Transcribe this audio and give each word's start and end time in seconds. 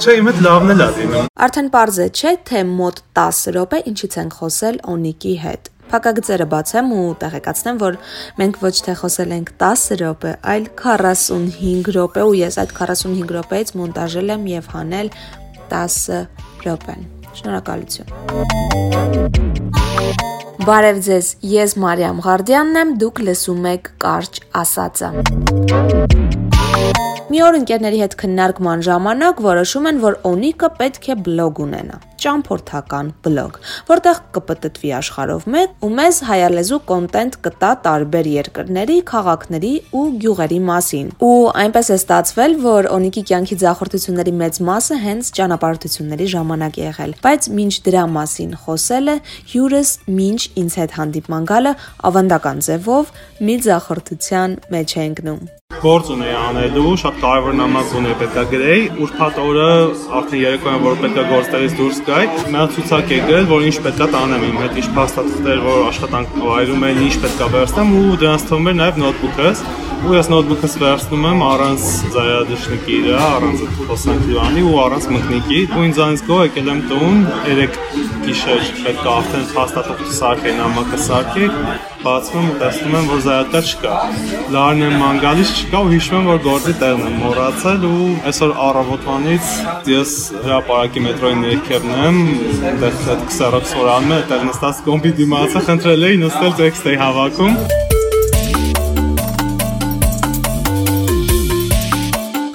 չէ, 0.00 0.14
իմ 0.16 0.28
հետ 0.30 0.38
լավն 0.44 0.72
էլ 0.72 0.80
ա 0.80 0.84
լինում։ 0.96 1.26
Արդեն 1.44 1.66
པարզ 1.72 1.96
է, 2.00 2.04
չէ, 2.16 2.30
թե 2.48 2.60
մոտ 2.70 3.00
10 3.18 3.40
րոպե 3.56 3.78
ինչից 3.90 4.14
են 4.22 4.30
խոսել 4.32 4.76
Օնիկի 4.92 5.34
հետ։ 5.42 5.68
Փակագծերը 5.90 6.46
բացեմ 6.54 6.86
ու 6.96 7.02
տեղեկացնեմ, 7.20 7.76
որ 7.82 7.98
մենք 8.40 8.54
ոչ 8.62 8.72
թե 8.86 8.94
խոսել 9.00 9.30
ենք 9.36 9.48
10 9.60 9.84
րոպե, 10.00 10.32
այլ 10.54 10.64
45 10.80 11.92
րոպե 11.98 12.22
ու 12.30 12.34
ես 12.40 12.54
այդ 12.64 12.72
45 12.80 13.34
րոպեից 13.36 13.68
մոնտաժել 13.80 14.28
եմ 14.38 14.42
եւ 14.54 14.64
հանել 14.78 15.08
10 15.74 15.98
րոպեն։ 16.64 17.02
Շնորհակալություն։ 17.40 18.08
Բարև 20.64 21.04
ձեզ, 21.10 21.26
ես 21.50 21.76
Մարիամ 21.82 22.18
Ղարդյանն 22.24 22.80
եմ, 22.84 22.96
դուք 23.04 23.16
լսում 23.28 23.64
եք 23.74 23.84
Կարճ 24.06 24.44
ասածը։ 24.64 26.29
Մի 27.30 27.38
օր 27.46 27.56
ընկերների 27.60 27.98
հետ 28.02 28.14
քննարկման 28.18 28.80
ժամանակ 28.82 29.40
որոշում 29.44 29.84
են, 29.86 29.98
որ 30.02 30.14
Օնիկը 30.26 30.68
պետք 30.80 31.04
է 31.12 31.14
բլոգ 31.26 31.60
ունենա 31.62 31.98
ճամփորդական 32.20 33.10
բլոգ, 33.24 33.58
որտեղ 33.88 34.18
կպտտվի 34.34 34.90
աշխարհով 34.98 35.46
մեկ 35.54 35.84
ու 35.86 35.90
մեզ 35.98 36.18
հայալեզու 36.30 36.78
կոնտենտ 36.90 37.38
կտա 37.46 37.70
տարբեր 37.86 38.30
երկրների, 38.32 38.96
քաղաքների 39.10 39.72
ու 40.00 40.04
գյուղերի 40.24 40.58
մասին։ 40.70 41.12
Ու 41.28 41.38
այնպես 41.62 41.90
է 41.94 41.96
ստացվել, 42.00 42.58
որ 42.66 42.90
Օնիկի 42.96 43.22
կյանքի 43.30 43.60
ձախորդությունների 43.62 44.34
մեծ 44.42 44.60
մասը 44.70 44.98
հենց 45.06 45.32
ճանապարհորդությունների 45.38 46.28
ժամանակ 46.34 46.80
է 46.80 46.84
եղել, 46.90 47.14
բայց 47.24 47.48
մինչ 47.60 47.74
դրա 47.86 48.04
մասին 48.18 48.58
խոսելը 48.66 49.16
հյուրս 49.54 49.94
մինչ 50.18 50.40
ինձ 50.64 50.76
հետ 50.82 50.98
հանդիպման 50.98 51.48
գալը 51.54 51.74
ավանդական 52.10 52.66
ձևով 52.68 53.16
մի 53.46 53.56
ձախորդության 53.70 54.60
մեջ 54.74 54.98
է 54.98 55.02
ընկնում 55.12 55.59
գործ 55.80 56.08
ունեի 56.12 56.34
անելու, 56.36 56.90
շատ 57.00 57.20
կարևոր 57.22 57.54
նամակ 57.56 57.92
ունեի 58.00 58.16
պետքա 58.20 58.42
գրեի, 58.50 58.82
ուրբաթ 59.04 59.38
օրը 59.40 59.68
արդեն 60.18 60.42
երեկոյան 60.44 60.82
որ 60.84 60.98
պետքա 61.04 61.24
գործերից 61.30 61.76
դուրս 61.80 62.00
գայ, 62.08 62.24
մի 62.54 62.64
ցուցակ 62.76 63.14
է 63.16 63.20
գրել, 63.30 63.46
որ 63.50 63.68
ինչ 63.70 63.76
պետքա 63.86 64.08
տանեմ 64.14 64.44
իմ 64.50 64.58
հետ, 64.60 64.80
ինչ 64.80 64.88
փաստաթղթեր, 64.98 65.62
որ 65.70 65.80
աշխատանք 65.90 66.36
վայրում 66.44 66.84
են, 66.90 67.00
ինչ 67.06 67.14
պետքա 67.24 67.48
վերցնեմ 67.56 67.94
ու 68.00 68.18
դրանց 68.20 68.44
թվում 68.50 68.70
էր 68.70 68.78
նաև 68.80 69.00
նոթբուքս 69.04 69.64
ու 70.00 70.14
ես 70.16 70.28
նոթբուքս 70.32 70.74
վերցնում 70.80 71.24
եմ 71.28 71.42
առանց 71.44 71.82
զայադշնիկի 72.14 72.94
իր, 73.00 73.08
առանց 73.20 73.64
խոսանքի 73.90 74.36
բանի 74.38 74.62
ու 74.70 74.78
առանց 74.84 75.08
մկնիկի 75.14 75.60
ու 75.76 75.82
ինձ 75.88 76.00
այնց 76.06 76.22
գո 76.30 76.38
եկել 76.40 76.70
եմ 76.72 76.80
տուն 76.90 77.18
3 77.50 78.10
գիշեր 78.24 78.70
պետք 78.84 79.04
է 79.04 79.10
արդեն 79.10 79.44
փաստաթղթը 79.50 80.14
սարքեի, 80.16 80.54
նամակը 80.60 81.00
սարքեի, 81.04 81.48
բացվում 82.04 82.48
ու 82.50 82.56
տեսնում 82.60 82.96
եմ 83.00 83.08
որ 83.10 83.22
զայատը 83.26 83.62
չկա։ 83.70 83.96
Լարն 84.54 84.84
եմ 84.86 84.96
ման 85.00 85.20
գալիս 85.24 85.52
չկա 85.56 85.82
ու 85.84 85.90
հիշում 85.94 86.18
եմ 86.20 86.30
որ 86.30 86.40
գործի 86.46 86.74
տեղն 86.84 87.04
եմ 87.10 87.18
մոռացել 87.24 87.86
ու 87.90 88.08
այսօր 88.30 88.54
առավոտվանից 88.68 89.52
ես 89.90 90.14
հրապարակի 90.46 91.04
մետրոյի 91.08 91.42
ներքևն 91.44 91.94
եմ, 92.06 92.22
այդտեղ 92.70 93.12
այդ 93.16 93.28
քսերոքս 93.32 93.76
օրանում 93.84 94.16
է, 94.16 94.18
այդտեղ 94.20 94.48
նստած 94.50 94.82
կոմպի 94.88 95.14
դիմացը 95.20 95.68
խնդրել 95.68 96.10
էի 96.10 96.24
նստել 96.24 96.58
տեքստ 96.64 96.90
էի 96.94 97.00
հավաքում 97.04 97.79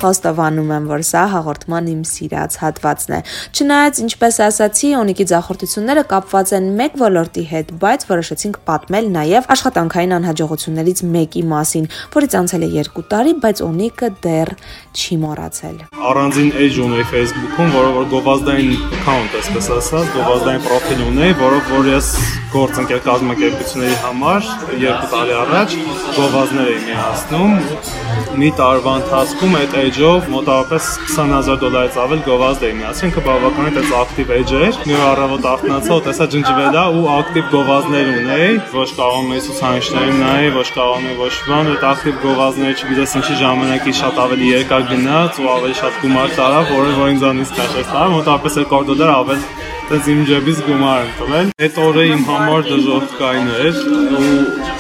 խոստովանում 0.06 0.72
եմ, 0.76 0.88
որ 0.94 1.04
սա 1.10 1.24
հաղորդման 1.34 1.90
իմ 1.96 2.02
սիրած 2.06 2.58
հատվածն 2.62 3.16
է։ 3.16 3.20
Չնայած, 3.56 4.02
ինչպես 4.06 4.40
ասացի, 4.46 4.90
Օնիկի 5.02 5.26
ձախորդությունները 5.32 6.04
կապված 6.14 6.54
են 6.56 6.68
մեկ 6.80 6.98
ոլորտի 7.02 7.44
հետ, 7.52 7.74
բայց 7.82 8.06
որոշեցինք 8.12 8.60
պատմել 8.70 9.10
նաև 9.16 9.50
աշխատանքային 9.56 10.16
անհաջողություններից 10.20 11.04
մեկի 11.16 11.44
մասին, 11.56 11.90
որից 12.16 12.38
անցել 12.42 12.66
է 12.66 12.70
2 12.76 13.06
տարի, 13.12 13.34
բայց 13.46 13.64
Օնիկը 13.66 14.10
դեռ 14.26 14.52
չի 14.96 15.16
մոռացել։ 15.26 15.78
Առանձին 16.06 16.50
էջ 16.66 16.80
ունեի 16.86 17.06
Facebook-ում, 17.12 17.70
որը 17.76 17.92
որ 17.96 18.06
գովազդային 18.14 18.74
account, 19.00 19.38
այսպես 19.42 19.70
ասած, 19.76 20.10
գովազդային 20.16 20.66
պրոֆիլ 20.66 21.02
ունեի, 21.06 21.36
որով 21.42 21.72
որ 21.76 21.90
ես 21.92 22.10
գործընկեր 22.56 23.02
կազմակերպությունների 23.06 23.96
համար 24.06 24.50
2 24.84 24.94
տարի 25.12 25.34
առաջ 25.42 25.76
գովազդներ 26.16 26.70
էի 26.76 26.82
միացնում։ 26.86 27.56
Մի 28.42 28.52
տարվա 28.60 28.94
ընթացքում 29.02 29.58
այդ 29.60 29.76
էջով 29.96 30.26
մոտավորապես 30.28 30.88
20000 31.08 31.60
դոլարից 31.62 31.98
ավել 32.04 32.22
գովազդ 32.26 32.64
էի 32.68 32.74
միացրին, 32.80 33.12
ինքը 33.12 33.22
բավականին 33.28 33.68
այդպես 33.70 33.92
ակտիվ 34.00 34.32
էջ 34.36 34.50
էր։ 34.58 34.80
Մի 34.90 34.96
օր 34.96 35.06
առավոտ 35.12 35.46
արթնացա 35.52 35.96
ու 35.96 36.04
տեսա 36.08 36.28
ջնջվել 36.34 36.76
է 36.76 36.84
ու 36.96 37.06
ակտիվ 37.14 37.48
գովազդներ 37.54 38.10
ունեի, 38.16 38.50
ոչ 38.76 38.90
կարող 38.98 39.32
էի 39.36 39.44
ցուցանիշներին 39.46 40.20
նայի, 40.26 40.50
ոչ 40.58 40.68
կարող 40.76 41.06
էի 41.06 41.16
ոչ 41.22 41.32
բան, 41.46 41.72
այդ 41.76 41.88
ակտիվ 41.92 42.20
գովազդները 42.26 42.76
չգիտես 42.76 43.16
ինչի 43.22 43.38
ժամանակի 43.46 43.96
շատ 44.02 44.20
ավելի 44.26 44.52
երկար 44.52 44.86
գնաց 44.92 45.40
ու 45.40 45.50
ավելի 45.56 45.80
շատ 45.80 46.04
գումար 46.04 46.36
տարավ, 46.42 46.76
որը 46.76 47.00
որ 47.00 47.16
ինձանից 47.16 47.56
քաշեց 47.56 47.96
տա, 47.96 48.04
մոտավորապես 48.18 48.62
2 48.76 48.84
դոլար 48.92 49.16
ավել 49.16 49.48
Տես 49.86 50.08
իմ 50.10 50.22
ջեբից 50.26 50.60
գումար 50.66 51.02
եմ 51.04 51.10
տվել։ 51.20 51.50
Այդ 51.66 51.76
օրը 51.84 52.04
իմ 52.10 52.22
համար 52.26 52.64
դժոխքային 52.66 53.50
էր 53.66 53.76
ու 54.18 54.30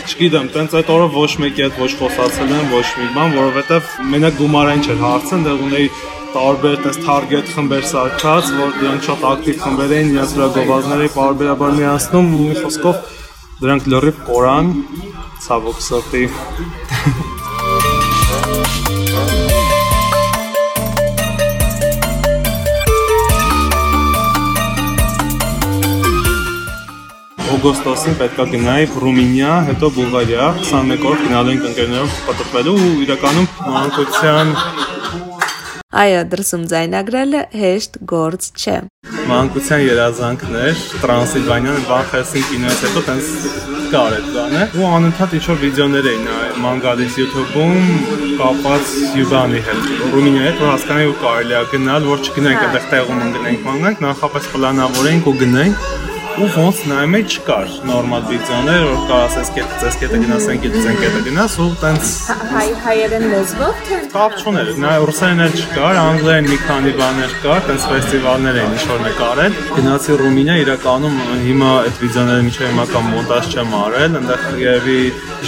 չգիտեմ, 0.05 0.47
տենց 0.55 0.73
այդ 0.79 0.89
օրը 0.95 1.09
ոչ 1.13 1.27
մեկի 1.43 1.63
հետ 1.65 1.77
ոչ 1.83 1.89
խոսացել 1.99 2.53
եմ, 2.55 2.71
ոչ 2.73 2.87
մի 2.95 3.09
բան, 3.17 3.35
որովհետև 3.37 3.91
մենակ 4.15 4.39
գումարային 4.39 4.81
չէր 4.87 4.99
հարցը, 5.03 5.39
դեռ 5.45 5.61
ունեի 5.67 5.91
տարբեր 6.33 6.81
տես 6.87 6.99
target 7.05 7.53
խմբեր 7.53 7.87
սարքած, 7.91 8.51
որ 8.63 8.73
դրանք 8.81 9.07
շատ 9.11 9.29
ակտիվ 9.35 9.61
խմբեր 9.67 9.95
էին, 9.99 10.11
իրաց 10.15 10.35
վրա 10.39 10.49
գովազդներ 10.57 11.05
էի 11.05 11.13
բարբերաբար 11.19 11.77
միացնում 11.83 12.33
ու 12.33 12.49
մի 12.49 12.59
խոսքով 12.65 13.15
դրանք 13.61 13.87
լրիվ 13.93 14.25
կորան 14.31 14.75
ցավոք 15.45 15.87
սրտի 15.91 16.27
օգոստոսին 27.55 28.15
պետքա 28.19 28.45
գնայի 28.51 28.87
Ռումինիա, 29.03 29.51
հետո 29.69 29.89
Բուլղարիա, 29.95 30.47
21 30.61 31.05
օր 31.11 31.21
գնալու 31.25 31.53
ենք 31.55 31.67
ընկերներով 31.69 32.17
պատրաստվելու 32.27 32.75
ու 32.85 32.91
իրականում 33.05 33.47
մանկության 33.75 34.53
Այո, 35.95 36.23
դրսում 36.31 36.63
ձայնագրելը 36.71 37.41
հեշտ 37.55 37.93
գործ 38.11 38.47
չէ։ 38.59 38.73
Մանկության 39.29 39.83
երազանքներ, 39.85 40.81
Տրանսիլվանիան, 41.05 41.77
Վան 41.87 42.09
Հելսինկի 42.11 42.49
կինոյից 42.49 42.81
հետո 42.85 43.03
տենց 43.05 43.29
կար 43.93 44.15
այդ 44.17 44.27
բանը։ 44.35 44.65
Ու 44.75 44.89
անընդհատ 44.97 45.35
ինչ-որ 45.39 45.59
վիդեոներ 45.63 46.09
էին 46.11 46.81
գալիս 46.85 47.17
YouTube-ում 47.21 47.79
կապված 48.41 48.93
Յուբանի 49.19 49.61
հետ։ 49.69 49.91
Ռումինիայի 50.15 50.49
հետ 50.49 50.63
հասկանայի 50.65 51.11
ու 51.11 51.19
կարելի 51.23 51.55
է 51.55 51.63
գնալ, 51.75 52.09
որ 52.11 52.25
չգնանք 52.25 52.65
այդտեղ 52.65 52.89
տեղում 52.95 53.23
ընկնենք 53.29 53.63
մանգանք, 53.69 54.03
նախապես 54.09 54.49
պլանավորենք 54.55 55.29
ու 55.31 55.35
գնենք 55.45 56.04
ու 56.35 56.47
ոնց 56.51 56.79
նայում 56.89 57.13
էի 57.15 57.25
չկար 57.31 57.69
նորմալ 57.87 58.23
վիդեոներ, 58.27 58.81
որ 58.89 59.03
կար 59.07 59.21
ասես 59.25 59.51
կետ 59.55 59.75
ծես 59.81 59.97
կետը 60.01 60.17
գնաս, 60.23 60.47
այն 60.51 60.59
կետը 60.65 60.81
ծեն 60.83 60.97
կետը 60.99 61.21
գնաս 61.27 61.55
ու 61.63 61.67
տենց 61.83 62.11
հայ 62.51 62.65
հայերեն 62.85 63.25
լեզվով 63.31 63.79
թե 63.87 63.99
կապ 64.15 64.35
չուներ։ 64.41 64.71
Նա 64.83 64.91
ռուսերեն 65.05 65.43
էլ 65.45 65.55
չկար, 65.61 65.99
անգլերեն 66.01 66.49
մի 66.51 66.59
քանի 66.65 66.93
բաներ 66.99 67.35
կար, 67.45 67.61
տենց 67.69 67.87
ֆեստիվալներ 67.91 68.59
էին 68.61 68.75
ինչ-որ 68.75 69.03
մեկ 69.05 69.21
արել։ 69.29 69.59
Գնացի 69.79 70.17
Ռումինիա, 70.25 70.57
իրականում 70.65 71.19
հիմա 71.45 71.71
այդ 71.85 71.99
վիդեոները 72.03 72.47
միջև 72.49 72.71
հիմա 72.71 72.87
կամ 72.91 73.11
մոնտաժ 73.15 73.51
չեմ 73.55 73.75
արել, 73.79 74.17
այնտեղ 74.19 74.63
երևի 74.65 75.01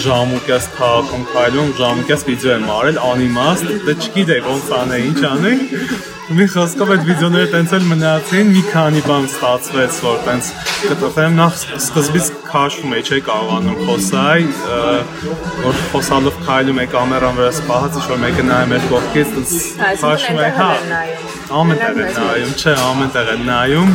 ժամուկես 0.07 0.69
քաղաքում 0.77 1.31
քայլում, 1.35 1.73
ժամուկես 1.81 2.27
վիդեո 2.31 2.53
եմ 2.57 2.69
արել, 2.77 3.01
անիմաստ, 3.11 3.73
դե 3.87 3.97
չգիտեի 3.97 4.45
ոնց 4.47 4.71
անեի, 4.83 5.09
ինչ 5.11 5.25
անեի 5.33 6.16
Մի 6.27 6.43
խոսքով 6.51 6.89
այդ 6.91 7.03
վիդեոները 7.07 7.47
տենց 7.53 7.73
էլ 7.77 7.83
մնացին, 7.87 8.49
մի 8.51 8.61
քանի 8.67 9.01
բան 9.05 9.27
ստացվեց, 9.29 9.99
որ 10.03 10.17
տենց 10.25 10.47
կտղեմ 10.89 11.37
նախ 11.37 11.53
սկզբից 11.77 12.27
քաշվում 12.49 12.95
էի, 12.97 13.03
չէի 13.07 13.21
կարողանում 13.27 13.77
խոսալ, 13.87 14.43
որ 15.63 15.79
խոսալով 15.93 16.41
քայլում 16.49 16.81
էի 16.83 16.89
կամերան 16.91 17.39
վրա 17.39 17.51
սպահած, 17.55 17.95
ինչ 18.01 18.07
որ 18.11 18.19
մեկը 18.25 18.43
նայում 18.49 18.75
էր 18.75 18.83
կողքից, 18.91 19.31
տենց 19.37 19.55
քաշվում 20.03 20.41
էի, 20.43 20.51
հա։ 20.57 20.67
Ամեն 21.61 21.79
տեղ 21.85 21.95
է 21.95 22.11
նայում, 22.19 22.51
չէ, 22.59 22.75
ամեն 22.89 23.09
տեղ 23.15 23.27
է 23.31 23.39
նայում։ 23.47 23.89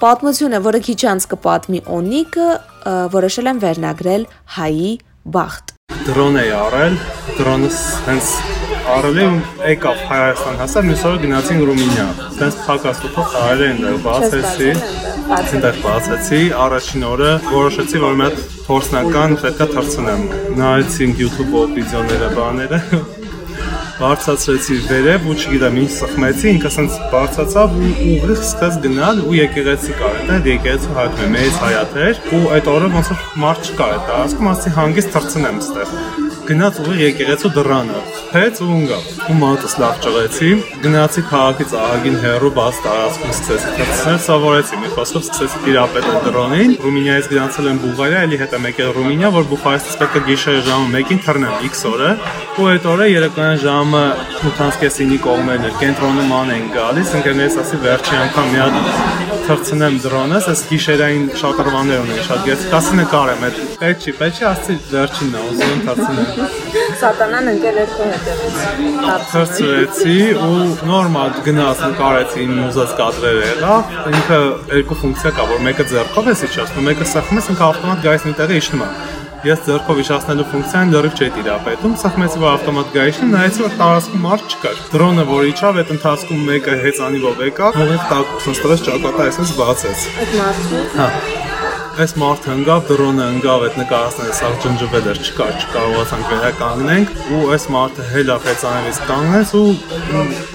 Պատմությունը, 0.00 0.64
որը 0.64 0.80
քիչ 0.88 1.00
անց 1.12 1.22
կպատմի 1.36 1.84
Օնիկը, 2.00 2.50
որոշել 3.20 3.46
եմ 3.52 3.64
վերնագրել 3.68 4.28
Հայի 4.56 4.92
բախտ 5.36 5.73
դրոն 6.06 6.38
էի 6.40 6.50
առել, 6.58 6.96
դրոնս 7.38 7.78
հենց 8.06 8.30
առել 8.94 9.18
եմ 9.24 9.36
եկավ 9.70 10.02
Հայաստան 10.10 10.58
հասավ, 10.60 10.86
մյուս 10.90 11.04
օրը 11.08 11.20
գնացին 11.24 11.62
Ռումինիա։ 11.70 12.06
Տենց 12.38 12.58
փակաստուփով 12.66 13.32
տարել 13.34 13.64
են 13.68 13.82
դեռ 13.84 13.98
բացեցի։ 14.04 14.70
Այնտեղ 15.38 15.80
բացեցի, 15.84 16.40
առաջին 16.64 17.06
օրը 17.14 17.32
որոշեցի, 17.48 18.02
որ 18.04 18.16
մի 18.20 18.28
հատ 18.28 18.46
փորձնական 18.68 19.36
պետքա 19.44 19.68
թռցնեմ։ 19.74 20.24
Նայեցի 20.60 21.10
YouTube-ով 21.24 21.76
վիդեոները, 21.78 22.32
բաները, 22.38 22.80
բարձացրեցի 24.00 24.78
վերև 24.88 25.28
ու 25.30 25.36
չգիտեմ 25.38 25.78
ինչ 25.84 25.90
սխմեցի, 25.94 26.46
ինքը 26.54 26.70
ասենց 26.70 26.98
բարձացավ 27.14 27.76
ու 27.78 27.92
ուղիղ 28.14 28.34
սկսեց 28.34 28.78
գնալ 28.88 29.22
ու 29.24 29.38
եկեղեցի 29.38 29.96
կար 30.00 30.20
դա 30.30 30.40
եկեղեցու 30.50 30.98
է 31.24 31.30
մեծ 31.36 31.62
հայաթեր 31.64 32.22
ու 32.34 32.44
այդ 32.58 32.70
օրը 32.74 32.92
ոնց 32.98 33.14
որ 33.14 33.24
մարդ 33.44 33.70
չկար 33.70 33.94
այդ 33.94 34.06
տարածքում, 34.10 34.52
ասեցի 34.54 34.76
հանգիստ 34.80 35.14
թռցնեմ 35.14 35.64
ստեղ 35.64 36.22
գնաց 36.44 36.78
ուղիղ 36.82 36.98
եկեղեցու 37.00 37.50
դռանը, 37.54 38.00
փեց 38.28 38.58
ու 38.60 38.66
ընկավ։ 38.74 39.04
Ու 39.32 39.36
մատս 39.40 39.74
լավ 39.80 40.00
ճղեցի, 40.04 40.50
գնացի 40.84 41.22
քաղաքից 41.30 41.72
ահագին 41.80 42.18
հեռու 42.24 42.50
բաց 42.58 42.80
տարածքում 42.84 43.32
սկսեցի 43.32 43.70
թռցնել, 43.78 44.18
սովորեցի 44.26 44.80
մի 44.82 44.90
խոսքով 44.92 45.24
սկսեցի 45.24 45.62
տիրապետել 45.64 46.18
դրոնին։ 46.26 46.74
Ռումինիայից 46.84 47.30
գնացել 47.32 47.70
եմ 47.72 47.80
Բուլղարիա, 47.84 48.24
ելի 48.28 48.40
հետ 48.44 48.56
եմ 48.58 48.68
եկել 48.68 48.92
Ռումինիա, 48.98 49.30
որ 49.40 49.48
Բուխարեստից 49.54 49.96
պետք 50.04 50.18
է 50.20 50.24
գիշերը 50.28 50.64
ժամը 50.68 51.00
1-ին 51.00 51.24
թռնեմ 51.24 51.64
X 51.70 51.86
օրը, 51.94 52.10
ու 52.54 52.66
այդ 52.70 52.84
օրը 52.86 53.06
երեկոյան 53.10 53.56
ժամը 53.58 54.00
8:30-ի 54.46 55.16
կողմերն 55.24 55.64
էր, 55.66 55.72
կենտրոնում 55.80 56.34
անեն 56.36 56.66
գալիս, 56.74 57.14
ընկերներս 57.18 57.56
ասի 57.62 57.78
վերջի 57.82 58.18
անգամ 58.20 58.52
մի 58.52 58.60
հատ 58.62 58.76
թրցնեմ 59.48 59.96
դրոնս, 60.04 60.46
այս 60.52 60.62
գիշերային 60.70 61.24
շատրվաններ 61.40 62.04
ունեն 62.04 62.20
շատ 62.28 62.44
գեղեցիկ, 62.46 62.76
ասի 62.78 62.98
նկարեմ, 63.00 63.42
այդ 63.48 63.58
պետք 63.80 64.04
չի, 64.04 64.14
պետք 64.20 64.38
չի, 64.38 64.46
ասի 64.52 64.76
վերջինն 64.92 65.34
է, 65.34 65.42
ուզում 65.50 65.74
եմ 65.74 65.82
թրցնեմ։ 65.88 66.54
Սատանան 67.02 67.50
ընկել 67.54 67.80
էր 67.82 67.90
քո 67.94 68.08
հետևից։ 68.14 69.26
Թրցրեցի 69.34 70.16
ու 70.44 70.62
նորմալ 70.94 71.34
գնաց 71.48 71.84
նկարեցի 71.90 72.40
իմ 72.44 72.54
ուզած 72.68 72.94
կադրերը 73.02 73.44
եղավ, 73.50 73.92
ինքը 74.14 74.40
երկու 74.78 75.00
ֆունկցիա 75.02 75.34
կա, 75.34 75.50
որ 75.50 75.66
մեկը 75.68 75.88
ձեռքով 75.94 76.30
է 76.30 76.38
իջացնում, 76.48 76.88
մեկը 76.92 77.10
սեղմում 77.14 77.42
ես, 77.42 77.52
ինքը 77.54 77.68
ավտոմատ 77.72 78.08
գայս 78.08 78.26
մի 78.30 78.34
տեղը 78.40 78.62
իջնում 78.62 78.84
է 78.84 79.23
ես 79.44 79.62
ձեռքով 79.66 80.00
իջացնելու 80.04 80.46
ֆունկցիան 80.50 80.92
լրիվ 80.94 81.16
չէի 81.18 81.30
տիրապետում, 81.36 81.96
սխմեցի 82.02 82.42
որ 82.44 82.50
ավտոմատ 82.54 82.92
գայիշն 82.94 83.32
նայեցի 83.34 83.64
որ 83.64 83.74
տարածքում 83.80 84.24
մարդ 84.24 84.54
չկար։ 84.54 84.82
Դրոնը 84.94 85.26
որ 85.30 85.48
իջավ, 85.52 85.80
այդ 85.84 85.94
ընթացքում 85.98 86.44
մեկը 86.48 86.78
հեծանիվով 86.84 87.42
եկավ, 87.48 87.80
հողի 87.82 87.98
տակ 88.14 88.36
ստրես 88.54 88.86
ճակատը 88.88 89.26
այսպես 89.28 89.56
բացեց։ 89.60 90.06
Այդ 90.24 90.38
մարդը։ 90.40 90.84
Հա 90.94 91.08
այս 91.94 92.12
մարդը 92.18 92.48
ընկավ, 92.50 92.80
դրոնը 92.88 93.26
ընկավ, 93.36 93.64
այդ 93.68 93.76
նկարածները 93.78 94.32
սա 94.34 94.48
ջնջվել 94.64 95.04
էր, 95.12 95.20
չկար, 95.28 95.52
չկարողացանք 95.62 96.32
վերականգնենք 96.32 97.12
ու 97.36 97.42
այս 97.54 97.66
մարդը 97.74 98.06
հելավ 98.10 98.48
հեծանելիս 98.50 98.98
կանգնեց 99.10 99.52
ու 99.60 99.64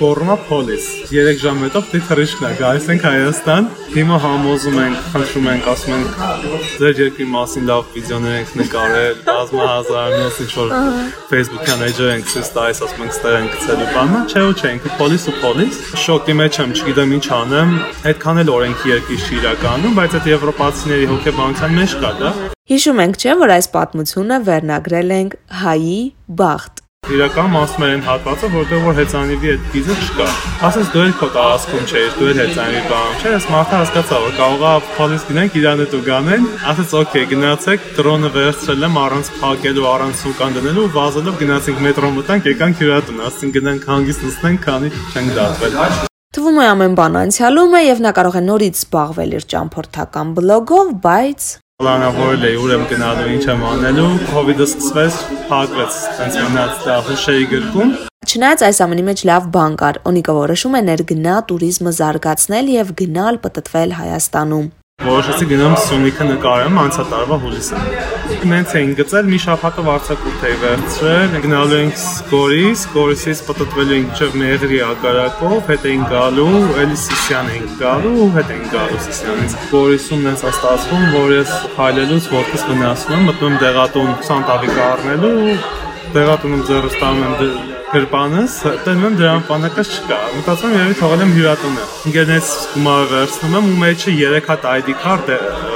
գոռնա 0.02 0.36
փոլիս։ 0.50 0.90
3 1.14 1.40
ժամ 1.46 1.64
հետո 1.64 1.84
թռիչքն 1.94 2.50
է 2.50 2.52
գալիս 2.60 2.90
ենք 2.92 3.08
Հայաստան։ 3.08 3.72
Հիմա 3.90 4.18
համոզում 4.22 4.76
ենք, 4.84 4.98
խնդրում 5.10 5.48
ենք, 5.50 5.68
ասում 5.72 5.94
ենք 5.96 6.18
ձեր 6.78 7.00
երկրի 7.02 7.26
մասին 7.34 7.64
լավ 7.70 7.88
վիդեոներ 7.96 8.36
ենք 8.38 8.52
նկարել, 8.60 9.16
բազմահազարանոց 9.30 10.38
ինչ 10.44 10.52
որ 10.60 10.74
Facebook-յան 11.32 11.82
էջը 11.88 12.10
ենք 12.14 12.30
ցույց 12.30 12.52
տալիս, 12.58 12.82
ասում 12.86 13.02
ենք 13.08 13.16
ստեղ 13.18 13.38
ենք 13.40 13.56
գցելու 13.56 13.88
բանը, 13.96 14.22
չէ 14.30 14.44
ու 14.46 14.54
չէ, 14.60 14.74
ինքը 14.78 14.92
police 15.00 15.26
ու 15.32 15.36
police։ 15.42 15.80
Շոկի 16.06 16.36
մեջ 16.38 16.60
եմ, 16.62 16.76
չգիտեմ 16.78 17.16
ինչ 17.18 17.26
անեմ, 17.40 17.74
այդքան 18.14 18.42
էլ 18.44 18.52
օրենքի 18.60 18.94
երկիր 18.94 19.24
չի 19.26 19.40
իրականում, 19.40 19.96
բայց 19.98 20.20
այդ 20.20 20.30
եվրոպացիների 20.36 21.10
հոգեբանության 21.14 21.80
մեջ 21.80 21.98
կա 22.04 22.12
դա։ 22.22 22.36
Հիշում 22.70 23.02
ենք, 23.08 23.18
չէ, 23.18 23.34
որ 23.42 23.56
այս 23.58 23.72
պատմությունը 23.74 24.40
վերնագրել 24.50 25.16
ենք 25.18 25.40
Հայի 25.64 25.98
բախտ 26.44 26.86
իրական 27.16 27.56
ասում 27.60 27.84
են 27.90 28.02
հատվածը, 28.06 28.50
որտեղ 28.54 28.82
որ 28.86 28.98
հեծանիվի 29.00 29.50
այդ 29.54 29.64
գիզը 29.74 29.96
չկա։ 30.00 30.28
Ասես 30.70 30.92
դու 30.94 31.04
էլ 31.04 31.14
քո 31.20 31.30
տարածքում 31.36 31.88
չես, 31.90 32.18
դու 32.20 32.30
էլ 32.30 32.42
հեծանիվի 32.44 32.84
բան 32.90 33.16
չէ, 33.20 33.32
ես 33.36 33.48
մարդը 33.54 33.80
հասկացա, 33.80 34.20
որ 34.26 34.36
կարողա 34.40 34.74
փոլիս 34.98 35.26
գնանք 35.30 35.58
իրան 35.60 35.84
հետ 35.84 35.96
ու 36.00 36.04
գանեն, 36.10 36.50
ասես 36.74 36.94
օքեյ, 37.00 37.26
գնացեք, 37.34 37.88
դրոնը 38.00 38.30
վերցրել 38.36 38.86
եմ 38.90 39.00
առանց 39.06 39.32
փակելու, 39.40 39.88
առանց 39.94 40.22
սուկան 40.26 40.60
դնելու, 40.60 40.90
վազելով 41.00 41.40
գնացինք 41.40 41.82
մետրո 41.90 42.12
մտանք, 42.20 42.52
եկանք 42.54 42.84
հյուրատուն, 42.84 43.24
ասին 43.30 43.56
գնանք 43.60 43.90
հանգիստ 43.90 44.28
նստենք, 44.30 44.62
քանի 44.70 44.94
չենք 45.10 45.34
դատվել։ 45.40 46.08
Թվում 46.30 46.60
է 46.62 46.66
ամեն 46.70 46.94
բան 47.00 47.16
անցյալում 47.20 47.72
է 47.74 47.82
եւ 47.88 48.02
նա 48.06 48.12
կարող 48.20 48.36
է 48.38 48.42
նորից 48.46 48.82
զբաղվել 48.84 49.32
իր 49.40 49.46
ճամփորդական 49.50 50.34
բլոգով, 50.38 50.92
բայց 51.08 51.48
Պլանավորել 51.80 52.42
էի 52.44 52.56
ուրեմն 52.60 52.88
գնալու 52.90 53.28
ինչ 53.32 53.46
եմ 53.54 53.62
անելու, 53.70 54.08
Covid-ը 54.28 54.66
սկսվեց, 54.66 55.20
փակվեց, 55.48 56.00
հենց 56.18 56.40
մնաց 56.44 56.82
դա 56.84 56.98
հուշերի 57.08 57.46
գրքում։ 57.54 57.94
Չնայած 58.28 58.66
այս 58.68 58.82
ամենի 58.84 59.06
մեջ 59.08 59.24
լավ 59.30 59.48
բան 59.54 59.78
կար, 59.80 60.00
Օնիկը 60.12 60.36
որոշում 60.40 60.76
է 60.76 60.82
ներգնա 60.90 61.38
туриզմը 61.54 61.94
զարգացնել 62.02 62.74
եւ 62.76 62.92
գնալ 63.00 63.40
պտտվել 63.48 63.96
Հայաստանում։ 64.02 64.68
Որոշեցի 65.00 65.46
գնամ 65.48 65.74
Սյունիքը 65.80 66.26
նկարեմ 66.28 66.78
անցյալ 66.82 67.06
տարվա 67.08 67.36
հուլիսին։ 67.40 68.42
Նենց 68.52 68.74
էին 68.80 68.90
գծել 68.98 69.30
մի 69.32 69.38
շաբաթը 69.44 69.86
վարձակույթ 69.88 70.44
էի 70.50 70.58
վերցրել, 70.64 71.38
գնալու 71.46 71.78
ենք 71.80 72.04
Գորիս, 72.34 72.84
Գորիսից 72.98 73.44
պտտվելու 73.48 73.96
ենք 73.96 74.12
ճև 74.20 74.36
Մեղրի 74.44 74.82
ագարակով, 74.90 75.58
հետ 75.70 75.88
էին 75.90 76.06
գալու, 76.12 76.60
էլի 76.84 77.00
Սիսիան 77.06 77.52
էին 77.56 77.68
գալու, 77.80 78.30
հետ 78.36 78.54
էին 78.56 78.70
գալու 78.76 79.02
Սիսիանից։ 79.08 79.58
Գորիսում 79.72 80.26
նենց 80.28 80.44
է 80.44 80.54
ստացվում, 80.54 81.06
որ 81.16 81.36
ես 81.40 81.54
հայլելուց 81.80 82.32
որպես 82.36 82.66
վնասում 82.70 83.16
եմ, 83.20 83.28
մտնում 83.30 83.60
դեղատուն 83.64 84.16
Սանտավիկ 84.30 84.82
առնելու, 84.90 85.38
դեղատունում 86.16 86.64
ձեռս 86.70 86.96
տանում 87.00 87.26
եմ 87.28 87.58
գրպանս, 87.90 88.56
տենում 88.86 89.08
եմ 89.10 89.18
դրան 89.20 89.44
բանակած 89.50 89.94
չկա։ 89.96 90.20
Մտածում 90.36 90.76
եմ 90.76 90.80
երևի 90.80 91.00
թողել 91.00 91.26
եմ 91.26 91.34
հյուրատունը։ 91.38 91.88
Ինգերնեց 92.10 92.54
գումարը 92.76 93.10
վերցնում 93.16 93.58
եմ 93.60 93.74
ու 93.74 93.82
մեջը 93.86 94.16
3 94.22 94.48
հատ 94.54 94.72
ID 94.76 94.96
է 95.40 95.69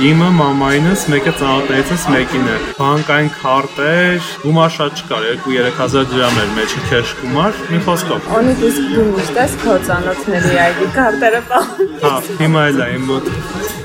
իմը 0.00 0.28
մամայինս 0.32 1.00
մեկը 1.12 1.32
ծանոթներիցս 1.36 2.04
մեկին 2.08 2.46
է 2.48 2.54
բանկային 2.78 3.26
քարտեր 3.34 4.28
գումար 4.44 4.72
շատ 4.76 5.02
չկար 5.02 5.26
2-3000 5.42 6.06
դրամ 6.12 6.38
էր 6.40 6.54
մեջը 6.56 6.84
քեշ 6.86 7.12
գումար 7.18 7.58
մի 7.72 7.80
խոսքով 7.88 8.30
Ոնի 8.32 8.54
իսկ 8.70 8.88
դու 8.94 9.04
միշտ 9.10 9.40
ես 9.42 9.58
քո 9.60 9.76
ծանոթների 9.90 10.54
ID 10.64 10.80
քարտերը 10.96 11.42
պահում 11.52 11.92
հա 12.06 12.14
հիմա 12.40 12.64
էլ 12.70 12.80
է 12.80 12.88
իմ 12.96 13.06
մոտ 13.10 13.30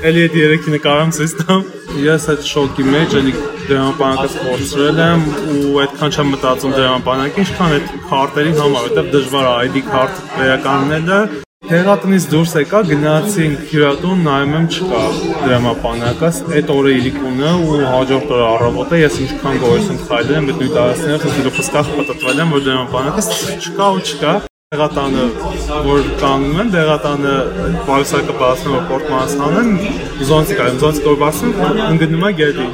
էլի 0.08 0.26
այդ 0.26 0.40
երեքի 0.40 0.76
նկարам 0.76 1.16
ցույց 1.20 1.38
տամ 1.42 1.64
ես 2.06 2.28
այդ 2.32 2.50
շոկի 2.56 2.90
մեջ 2.96 3.16
էլի 3.20 3.34
դրամապանակս 3.66 4.38
փորձրել 4.46 5.02
եմ 5.06 5.26
ու 5.52 5.80
այդքան 5.84 6.16
չեմ 6.16 6.36
մտածում 6.36 6.76
դրամապանակի 6.80 7.44
ինչքան 7.46 7.76
այդ 7.76 7.96
քարտերի 8.12 8.60
համար 8.60 8.86
որտեվ 8.86 9.10
դժվար 9.16 9.50
է 9.50 9.58
ID 9.66 9.84
քարտ 9.90 10.22
վերականգնելը 10.36 11.20
Հեղատնից 11.66 12.24
դուրս 12.30 12.52
եկա, 12.60 12.80
գնացինք 12.86 13.62
հյուրատուն, 13.72 14.20
նայում 14.22 14.52
եմ 14.56 14.66
չկա 14.70 15.00
դրամապանակս, 15.40 16.36
այդ 16.54 16.68
օրը 16.76 16.92
իլիկունը 16.96 17.54
ու 17.66 17.78
հաջորդ 17.90 18.28
օրը 18.36 18.44
առավոտը 18.50 19.00
ես 19.00 19.16
ինչքան 19.24 19.58
գորես 19.64 19.88
եմ 19.90 19.98
խայլել 20.06 20.36
եմ 20.36 20.46
այդ 20.46 20.60
նույն 20.62 20.74
տարածքներով, 20.76 21.24
ասելով 21.26 21.58
հստակ 21.58 21.90
պատտվել 21.96 22.42
եմ, 22.44 22.54
որ 22.54 22.62
դրամապանակս 22.66 23.30
չկա 23.56 23.88
ու 23.96 24.04
չկա։ 24.06 24.34
Դեղատանը, 24.76 25.24
որ 25.86 26.06
կանգնում 26.22 26.62
են, 26.62 26.70
դեղատանը 26.76 27.34
պարուսակը 27.86 28.38
բացնում 28.40 28.76
որ 28.76 28.86
պորտմանս 28.92 29.36
անեն, 29.46 29.68
զոնցիկ 30.30 30.62
այլ, 30.66 30.78
զոնցիկ 30.82 31.10
որ 31.10 31.18
բացում, 31.22 31.52
ընգնում 31.86 32.26
է 32.26 32.32
գետի։ 32.42 32.66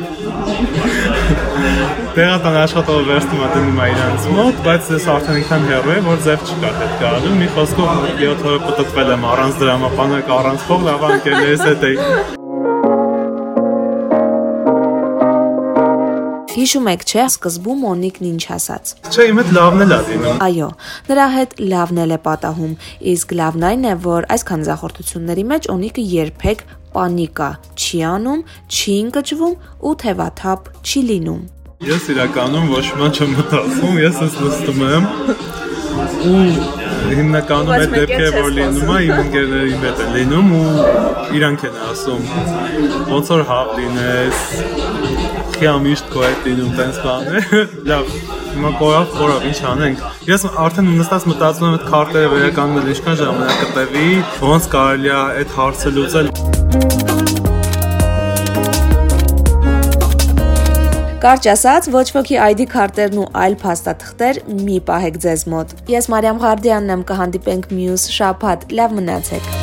Տեղական 2.12 2.56
աշխատողը 2.60 3.04
վերցնում 3.08 3.42
է 3.44 3.48
դնում 3.52 3.78
է 3.82 3.86
իրանց 3.92 4.24
մոտ, 4.36 4.58
բայց 4.66 4.90
ես 4.92 5.06
արդեն 5.12 5.38
ինքան 5.42 5.62
հեռու 5.70 5.94
եմ, 5.94 6.10
որ 6.10 6.18
ձև 6.26 6.44
չկա 6.48 6.72
հետ 6.80 6.92
գալու։ 7.02 7.32
Մի 7.38 7.48
խոսքով 7.54 8.04
7 8.20 8.44
օրը 8.50 8.60
պատտվել 8.66 9.12
եմ 9.14 9.26
առանց 9.32 9.62
դրամապանակ, 9.62 10.32
առանց 10.42 10.68
փող, 10.68 10.86
լավ 10.90 11.08
անկելես 11.12 11.66
հետ 11.70 11.86
էի։ 11.88 12.40
Հիշում 16.52 16.88
եք, 16.92 17.04
չէ՞, 17.08 17.22
սկզբում 17.32 17.78
Մոնիկն 17.86 18.26
ինչ 18.28 18.42
ասաց։ 18.58 18.90
Չէ, 19.08 19.24
իմ 19.30 19.38
հետ 19.40 19.54
լավն 19.56 19.84
էլ 19.86 19.94
ա 19.96 20.00
լինում։ 20.10 20.42
Այո, 20.46 20.68
նրա 21.08 21.26
հետ 21.32 21.56
լավն 21.72 22.02
էլ 22.02 22.12
է 22.12 22.18
պատահում, 22.28 22.74
իսկ 23.14 23.34
լավն 23.40 23.66
այն 23.70 23.88
է, 23.88 23.96
որ 24.04 24.28
այս 24.36 24.44
քանզախորտությունների 24.52 25.44
մեջ 25.52 25.70
Օնիկը 25.72 26.04
երբեք 26.12 26.66
պանիկա 26.94 27.48
չի 27.76 27.98
անում, 28.12 28.44
չի 28.68 28.94
ընկճվում 29.06 29.58
ու 29.88 29.96
թևաթափ 30.04 30.70
չի 30.82 31.04
լինում։ 31.10 31.42
Ես 31.82 32.04
իրականում 32.12 32.68
ոչ 32.70 32.84
մի 32.94 33.06
չեմ 33.10 33.32
մտածում, 33.40 33.96
ես 33.98 34.18
ես 34.22 34.34
նստում 34.38 34.82
եմ 34.86 35.06
ու 36.22 36.42
հիմնականում 37.16 37.72
այդ 37.76 37.94
դեպքերը 37.96 38.28
որ 38.36 38.52
լինում 38.58 38.92
է 38.92 38.98
իմ 39.06 39.22
ընկերների 39.22 39.72
հետ 39.82 40.02
է 40.04 40.06
լինում 40.16 40.52
ու 40.58 40.68
իրանք 41.38 41.64
են 41.68 41.80
ասում 41.88 42.22
ոնց 43.10 43.32
որ 43.34 43.42
հավ 43.50 43.72
լինես 43.80 44.44
քիա 45.56 45.74
միշտ 45.88 46.12
քո 46.14 46.24
հետ 46.26 46.46
լինում 46.50 46.72
տենց 46.78 47.00
բաներ 47.06 47.50
լավ 47.92 48.14
հիմա 48.52 48.72
կորավ 48.82 49.14
կորավ 49.18 49.48
ինչ 49.50 49.58
անենք 49.72 50.06
ես 50.30 50.46
արդեն 50.66 50.92
նստած 51.02 51.28
մտածում 51.32 51.68
եմ 51.68 51.78
այդ 51.80 51.88
քարտերը 51.92 52.32
վերականգնել 52.36 52.92
ինչքան 52.94 53.18
ժամանակ 53.22 53.64
կտևի 53.64 54.08
ոնց 54.52 54.70
կարելի 54.76 55.12
է 55.12 55.18
այդ 55.22 55.58
հարցը 55.58 55.96
լուծել 55.98 57.51
Կարճ 61.22 61.44
ասած, 61.52 61.86
ոչ 61.94 62.08
ոքի 62.16 62.38
ID 62.50 62.64
քարտերն 62.72 63.20
ու 63.22 63.26
այլ 63.44 63.54
փաստաթղթեր 63.62 64.42
մի 64.66 64.80
պահեք 64.90 65.22
ձեզ 65.22 65.46
մոտ։ 65.54 65.78
Ես 65.94 66.10
Մարիամ 66.10 66.42
Ղարդյանն 66.42 66.96
եմ, 66.98 67.08
կհանդիպենք 67.14 67.74
մյուս 67.78 68.10
շաբաթ։ 68.18 68.72
Լավ 68.74 68.96
մնացեք։ 68.98 69.61